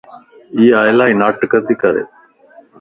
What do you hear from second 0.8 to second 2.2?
الائي ناٽڪ تي ڪري